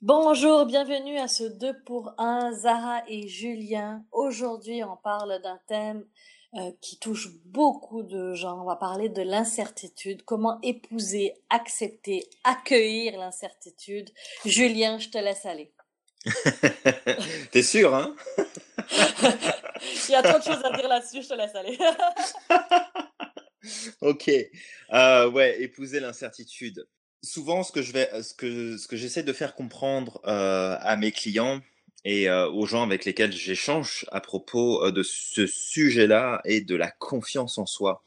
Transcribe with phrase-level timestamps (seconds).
[0.00, 4.04] Bonjour, bienvenue à ce 2 pour 1, Zara et Julien.
[4.12, 6.06] Aujourd'hui, on parle d'un thème
[6.54, 8.62] euh, qui touche beaucoup de gens.
[8.62, 14.08] On va parler de l'incertitude, comment épouser, accepter, accueillir l'incertitude.
[14.44, 15.72] Julien, je te laisse aller.
[17.50, 18.14] T'es sûr, hein?
[20.08, 21.76] Il y a trop de choses à dire là-dessus, je te laisse aller.
[24.00, 24.30] ok.
[24.92, 26.86] Euh, ouais, épouser l'incertitude
[27.22, 31.60] souvent, ce que je vais, ce que, j'essaie de faire comprendre euh, à mes clients
[32.04, 36.76] et euh, aux gens avec lesquels j'échange à propos euh, de ce sujet-là et de
[36.76, 38.02] la confiance en soi,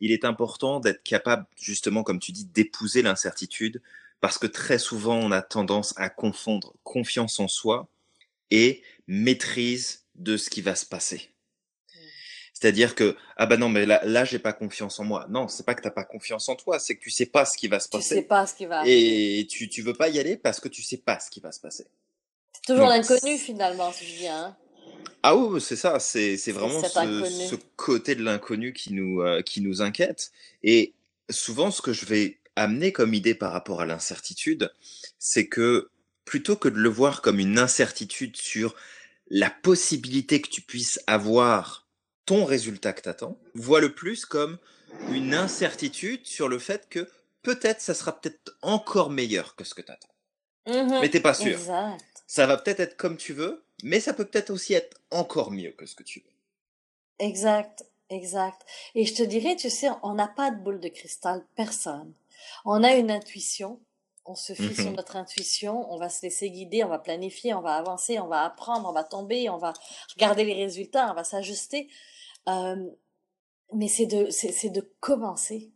[0.00, 3.82] il est important d'être capable, justement, comme tu dis, d'épouser l'incertitude,
[4.20, 7.88] parce que très souvent, on a tendance à confondre confiance en soi
[8.50, 11.30] et maîtrise de ce qui va se passer.
[12.60, 15.26] C'est-à-dire que ah bah non mais là là j'ai pas confiance en moi.
[15.30, 17.56] Non, c'est pas que t'as pas confiance en toi, c'est que tu sais pas ce
[17.56, 18.16] qui va se passer.
[18.16, 18.82] Tu sais pas ce qui va.
[18.84, 21.52] Et tu tu veux pas y aller parce que tu sais pas ce qui va
[21.52, 21.86] se passer.
[22.52, 24.44] C'est toujours l'inconnu finalement, si je viens.
[24.44, 24.56] Hein.
[25.22, 29.40] Ah oui, c'est ça, c'est c'est vraiment ce, ce, côté de l'inconnu qui nous euh,
[29.40, 30.30] qui nous inquiète.
[30.62, 30.92] Et
[31.30, 34.70] souvent, ce que je vais amener comme idée par rapport à l'incertitude,
[35.18, 35.88] c'est que
[36.26, 38.74] plutôt que de le voir comme une incertitude sur
[39.30, 41.86] la possibilité que tu puisses avoir
[42.26, 44.58] ton résultat que t'attends, vois le plus comme
[45.10, 47.08] une incertitude sur le fait que
[47.42, 50.08] peut-être ça sera peut-être encore meilleur que ce que t'attends.
[50.66, 51.58] Mmh mais t'es pas sûr.
[52.26, 55.72] Ça va peut-être être comme tu veux, mais ça peut peut-être aussi être encore mieux
[55.72, 56.30] que ce que tu veux.
[57.18, 58.62] Exact, exact.
[58.94, 62.12] Et je te dirais, tu sais, on n'a pas de boule de cristal, personne.
[62.64, 63.80] On a une intuition,
[64.24, 67.54] on se fie sur mmh notre intuition, on va se laisser guider, on va planifier,
[67.54, 69.72] on va avancer, on va apprendre, on va tomber, on va
[70.14, 71.88] regarder les résultats, on va s'ajuster.
[72.48, 72.90] Euh,
[73.72, 75.72] mais c'est de, c'est de commencer.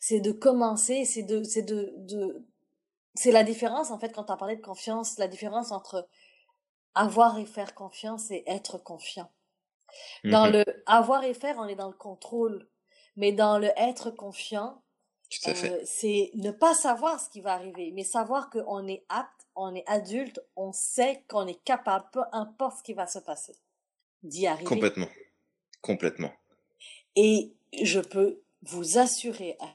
[0.00, 2.44] C'est de commencer, c'est de, c'est de, de,
[3.14, 6.08] c'est la différence, en fait, quand as parlé de confiance, la différence entre
[6.94, 9.30] avoir et faire confiance et être confiant.
[10.24, 12.66] Dans mmh le avoir et faire, on est dans le contrôle.
[13.16, 14.82] Mais dans le être confiant,
[15.46, 19.74] euh, c'est ne pas savoir ce qui va arriver, mais savoir qu'on est apte, on
[19.74, 23.54] est adulte, on sait qu'on est capable, peu importe ce qui va se passer,
[24.22, 24.64] d'y arriver.
[24.64, 25.08] Complètement.
[25.80, 26.32] Complètement.
[27.16, 29.74] Et je peux vous assurer, à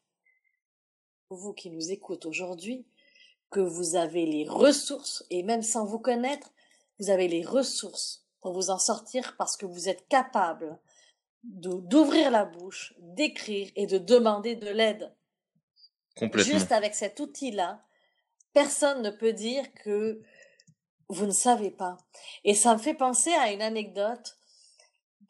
[1.29, 2.85] vous qui nous écoutez aujourd'hui,
[3.49, 6.51] que vous avez les ressources, et même sans vous connaître,
[6.99, 10.79] vous avez les ressources pour vous en sortir parce que vous êtes capable
[11.43, 15.13] d'ouvrir la bouche, d'écrire et de demander de l'aide.
[16.35, 17.83] Juste avec cet outil-là,
[18.53, 20.21] personne ne peut dire que
[21.09, 21.97] vous ne savez pas.
[22.43, 24.37] Et ça me fait penser à une anecdote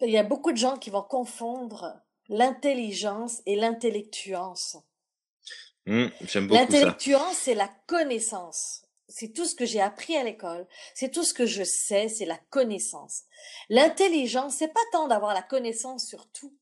[0.02, 2.00] il y a beaucoup de gens qui vont confondre
[2.30, 4.78] l'intelligence et l'intellectuance.
[5.86, 8.84] Mmh, j'aime beaucoup L'intellectuance, c'est la connaissance.
[9.08, 10.68] C'est tout ce que j'ai appris à l'école.
[10.94, 13.24] C'est tout ce que je sais, c'est la connaissance.
[13.70, 16.54] L'intelligence, c'est pas tant d'avoir la connaissance sur tout,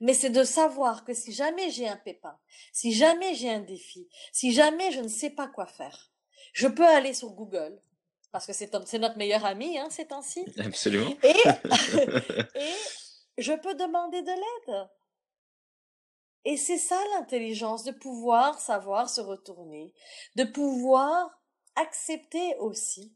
[0.00, 2.38] mais c'est de savoir que si jamais j'ai un pépin,
[2.72, 6.10] si jamais j'ai un défi, si jamais je ne sais pas quoi faire,
[6.52, 7.80] je peux aller sur Google,
[8.32, 10.44] parce que c'est notre meilleur ami hein, ces temps-ci.
[10.58, 11.10] Absolument.
[11.22, 11.28] Et,
[12.58, 12.74] et
[13.38, 14.88] je peux demander de l'aide.
[16.44, 19.92] Et c'est ça l'intelligence, de pouvoir savoir se retourner,
[20.36, 21.30] de pouvoir
[21.76, 23.14] accepter aussi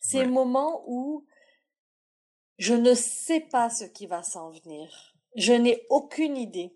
[0.00, 1.24] ces moments où
[2.58, 5.13] je ne sais pas ce qui va s'en venir.
[5.34, 6.72] Je n'ai aucune idée.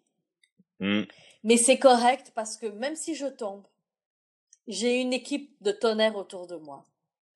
[0.80, 1.02] Mmh.
[1.44, 3.64] Mais c'est correct parce que même si je tombe,
[4.66, 6.84] j'ai une équipe de tonnerre autour de moi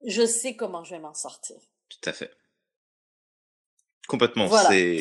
[0.04, 1.56] je sais comment je vais m'en sortir.
[1.88, 2.30] Tout à fait.
[4.08, 4.46] Complètement.
[4.46, 4.68] Voilà.
[4.70, 4.98] C'est,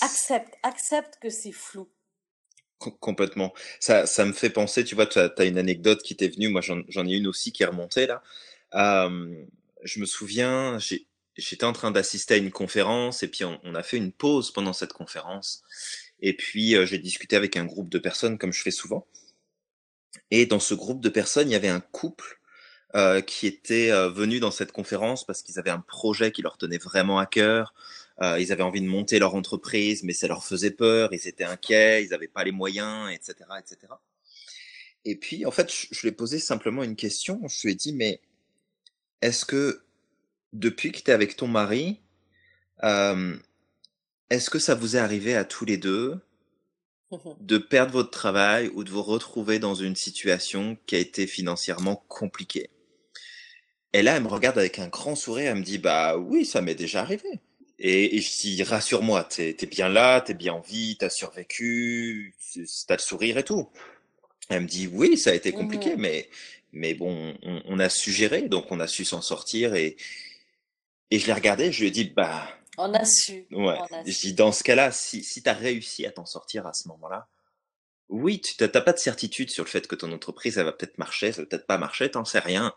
[0.00, 1.88] accepte, accepte que c'est flou.
[2.78, 3.54] complètement.
[3.80, 6.60] Ça, ça me fait penser, tu vois, tu as, une anecdote qui t'est venue, moi
[6.60, 8.22] j'en ai une aussi qui est remontée là.
[8.74, 9.44] Euh,
[9.82, 10.78] je me souviens,
[11.36, 14.72] j'étais en train d'assister à une conférence et puis on, a fait une pause pendant
[14.72, 15.62] cette conférence.
[16.20, 19.06] Et puis euh, j'ai discuté avec un groupe de personnes comme je fais souvent.
[20.30, 22.40] Et dans ce groupe de personnes, il y avait un couple
[22.94, 26.56] euh, qui étaient euh, venus dans cette conférence parce qu'ils avaient un projet qui leur
[26.56, 27.74] tenait vraiment à cœur.
[28.22, 31.44] Euh, ils avaient envie de monter leur entreprise, mais ça leur faisait peur, ils étaient
[31.44, 33.92] inquiets, ils n'avaient pas les moyens, etc., etc.
[35.04, 37.40] Et puis, en fait, je lui ai posé simplement une question.
[37.48, 38.20] Je lui ai dit, mais
[39.20, 39.84] est-ce que
[40.56, 42.00] depuis que tu es avec ton mari,
[42.82, 43.36] euh,
[44.30, 46.18] est-ce que ça vous est arrivé à tous les deux
[47.40, 52.04] de perdre votre travail ou de vous retrouver dans une situation qui a été financièrement
[52.08, 52.70] compliquée?
[53.92, 56.60] Et là, elle me regarde avec un grand sourire, elle me dit, bah oui, ça
[56.60, 57.40] m'est déjà arrivé.
[57.78, 62.34] Et, je dis, rassure-moi, t'es es bien là, t'es bien en vie, t'as survécu,
[62.86, 63.68] t'as le sourire et tout.
[64.48, 66.00] Elle me dit, oui, ça a été compliqué, mmh.
[66.00, 66.28] mais,
[66.72, 69.96] Mais bon, on, on a su gérer, donc on a su s'en sortir et,
[71.10, 72.48] et je l'ai regardé, je lui ai dit, bah.
[72.78, 73.46] On a su.
[73.52, 73.78] Ouais.
[74.04, 76.88] Je dis, dans ce cas-là, si, si tu as réussi à t'en sortir à ce
[76.88, 77.28] moment-là,
[78.08, 80.98] oui, tu n'as pas de certitude sur le fait que ton entreprise, elle va peut-être
[80.98, 82.72] marcher, ça va peut-être pas marcher, t'en sais rien.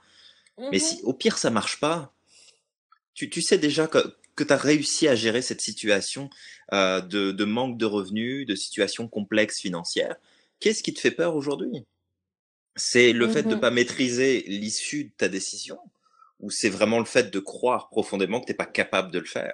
[0.72, 1.06] Mais si, mm-hmm.
[1.06, 2.14] au pire, ça marche pas,
[3.14, 6.30] tu, tu sais déjà que, que tu as réussi à gérer cette situation
[6.74, 10.16] euh, de, de manque de revenus, de situation complexe financière.
[10.60, 11.86] Qu'est-ce qui te fait peur aujourd'hui?
[12.76, 13.60] C'est le fait de ne mm-hmm.
[13.60, 15.80] pas maîtriser l'issue de ta décision?
[16.40, 19.26] Ou c'est vraiment le fait de croire profondément que tu n'es pas capable de le
[19.26, 19.54] faire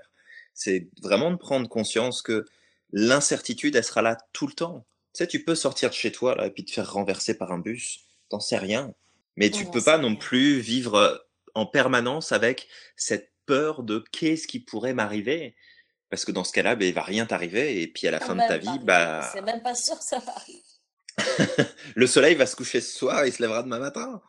[0.53, 2.45] C'est vraiment de prendre conscience que
[2.91, 4.85] l'incertitude, elle sera là tout le temps.
[5.13, 7.51] Tu sais, tu peux sortir de chez toi là, et puis te faire renverser par
[7.51, 8.93] un bus, t'en sais rien.
[9.35, 11.17] Mais tu peux pas non plus vivre euh,
[11.55, 15.55] en permanence avec cette peur de qu'est-ce qui pourrait m'arriver.
[16.09, 17.81] Parce que dans ce cas-là, ben, il va rien t'arriver.
[17.81, 19.29] Et puis à la fin de ta vie, bah.
[19.33, 20.35] C'est même pas sûr que ça va
[21.95, 24.21] le soleil va se coucher ce soir et il se lèvera demain matin.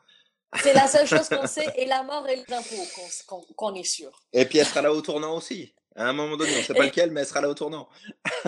[0.62, 4.10] C'est la seule chose qu'on sait, et la mort et l'impôt qu'on est sûr.
[4.32, 5.74] Et puis elle sera là au tournant aussi.
[5.94, 7.88] À un moment donné, on ne sait pas lequel, mais elle sera là au tournant.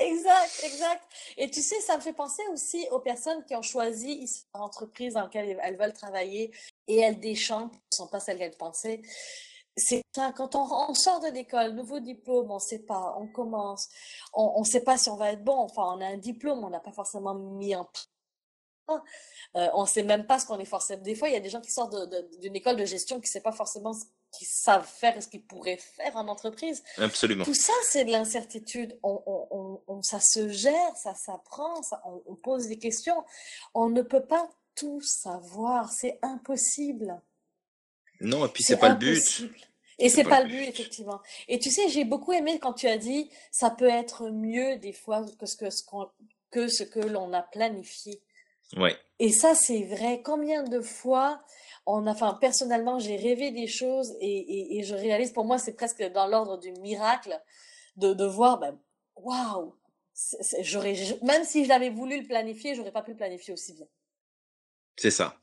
[0.00, 1.02] exact, exact.
[1.36, 5.22] Et tu sais, ça me fait penser aussi aux personnes qui ont choisi l'entreprise dans
[5.22, 6.50] laquelle elles veulent travailler
[6.88, 9.02] et elles déchantent, ne sont pas celles qu'elles pensaient.
[9.76, 13.88] C'est ça, quand on, sort de l'école, nouveau diplôme, on ne sait pas, on commence,
[14.34, 15.56] on ne sait pas si on va être bon.
[15.56, 17.88] Enfin, on a un diplôme, on n'a pas forcément mis en
[19.56, 21.02] euh, on ne sait même pas ce qu'on est forcément.
[21.02, 21.94] Des fois, il y a des gens qui sortent
[22.40, 25.28] d'une école de gestion qui ne savent pas forcément ce qu'ils savent faire et ce
[25.28, 26.82] qu'ils pourraient faire en entreprise.
[26.98, 27.44] Absolument.
[27.44, 28.98] Tout ça, c'est de l'incertitude.
[29.02, 33.24] On, ça se gère, ça s'apprend, on, pose des questions.
[33.74, 35.90] On ne peut pas tout savoir.
[35.90, 37.20] C'est impossible.
[38.20, 39.50] Non, et puis c'est pas le but.
[39.98, 41.20] Et c'est pas, pas le but, effectivement.
[41.48, 44.92] Et tu sais, j'ai beaucoup aimé quand tu as dit, ça peut être mieux des
[44.92, 45.66] fois que ce que,
[46.50, 48.22] que, ce que l'on a planifié.
[48.76, 48.96] Ouais.
[49.18, 50.22] Et ça, c'est vrai.
[50.22, 51.42] Combien de fois,
[51.86, 55.74] on a, enfin, personnellement, j'ai rêvé des choses et, et, je réalise, pour moi, c'est
[55.74, 57.38] presque dans l'ordre du miracle
[57.96, 58.78] de, de voir, ben,
[59.16, 59.74] waouh!
[60.60, 63.86] J'aurais, même si je l'avais voulu le planifier, j'aurais pas pu le planifier aussi bien.
[64.96, 65.40] C'est ça.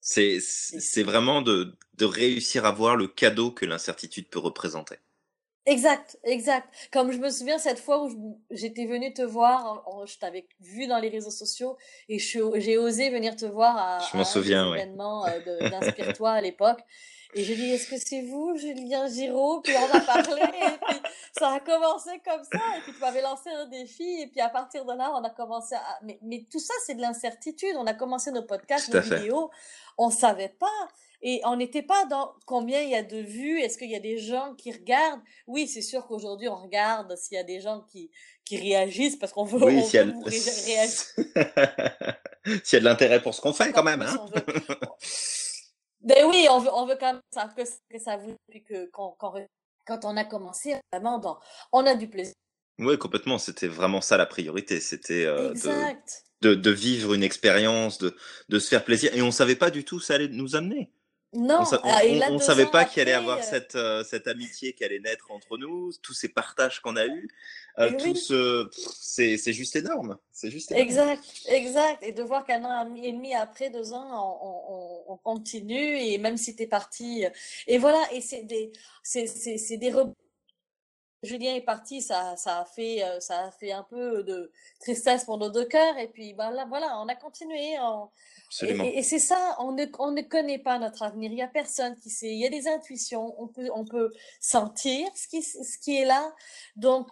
[0.00, 4.96] C'est, c'est vraiment de, de réussir à voir le cadeau que l'incertitude peut représenter.
[5.66, 6.68] Exact, exact.
[6.92, 10.98] Comme je me souviens cette fois où j'étais venue te voir, je t'avais vu dans
[10.98, 11.78] les réseaux sociaux
[12.08, 15.40] et j'ai osé venir te voir à, m'en souviens, un événement euh,
[15.70, 16.80] d'Inspire-toi à l'époque.
[17.36, 19.60] Et j'ai dit, est-ce que c'est vous, Julien Giraud?
[19.62, 21.00] Puis on a parlé, et puis
[21.36, 24.48] ça a commencé comme ça, et puis tu m'avais lancé un défi, et puis à
[24.48, 25.98] partir de là, on a commencé à...
[26.02, 27.74] Mais, mais tout ça, c'est de l'incertitude.
[27.76, 29.50] On a commencé nos podcasts, nos vidéos,
[29.98, 30.88] on savait pas.
[31.26, 34.00] Et on n'était pas dans combien il y a de vues, est-ce qu'il y a
[34.00, 35.22] des gens qui regardent?
[35.46, 38.10] Oui, c'est sûr qu'aujourd'hui, on regarde s'il y a des gens qui,
[38.44, 40.86] qui réagissent parce qu'on veut, oui, s'il y, a...
[42.62, 44.02] s'il y a de l'intérêt pour ce qu'on fait quand même.
[44.02, 44.14] Hein?
[46.02, 47.22] ben oui, on veut, on veut quand même
[47.56, 48.34] que, que ça vous...
[48.50, 49.16] Puis que quand,
[49.86, 51.40] quand, on a commencé, vraiment, dans,
[51.72, 52.34] on a du plaisir.
[52.78, 53.38] Oui, complètement.
[53.38, 54.78] C'était vraiment ça la priorité.
[54.78, 55.54] C'était euh,
[56.42, 58.14] de, de, vivre une expérience, de,
[58.50, 59.14] de se faire plaisir.
[59.14, 60.90] Et on ne savait pas du tout où ça allait nous amener.
[61.34, 65.00] Non, on ne savait pas qu'il allait avoir euh cette, euh, cette amitié qui allait
[65.00, 67.28] naître entre nous, tous ces partages qu'on a eus.
[67.80, 68.68] Euh, tout ce...
[68.72, 70.16] c'est juste énorme.
[70.30, 72.02] C'est juste Exact, exact.
[72.02, 76.36] Et de voir qu'un an et demi après, deux ans, on, on, continue et même
[76.36, 77.24] si tu es parti.
[77.66, 78.70] Et voilà, et c'est des,
[79.02, 79.90] c'est, des
[81.24, 85.38] Julien est parti, ça, ça, a fait, ça a fait un peu de tristesse pour
[85.38, 85.98] nos deux cœurs.
[85.98, 87.76] Et puis ben là, voilà, on a continué.
[87.80, 88.08] On,
[88.62, 91.30] et, c'est ça, on ne, on ne connaît pas notre avenir.
[91.30, 92.28] Il n'y a personne qui sait.
[92.28, 93.34] Il y a des intuitions.
[93.40, 96.32] On peut, on peut sentir ce qui, ce qui est là.
[96.76, 97.08] Donc,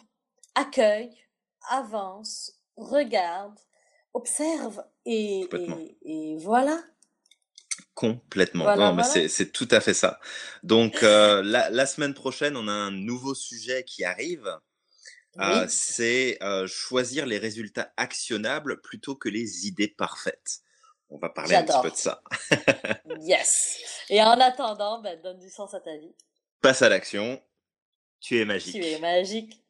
[0.55, 1.17] accueille,
[1.69, 3.59] avance, regarde,
[4.15, 5.49] observe et,
[6.03, 6.79] et, voilà.
[7.95, 8.75] Complètement.
[8.77, 10.19] non, mais c'est tout à fait ça.
[10.63, 14.49] Donc, euh, la, la, semaine prochaine, on a un nouveau sujet qui arrive.
[15.39, 20.61] Euh, c'est euh, choisir les résultats actionnables plutôt que les idées parfaites.
[21.09, 22.23] On va parler un petit peu de ça.
[23.21, 24.05] yes.
[24.11, 26.15] Et en attendant, ben, donne du sens à ta vie.
[26.61, 27.43] Passe à l'action.
[28.21, 28.75] Tu es magique.
[28.75, 29.62] Tu es magique.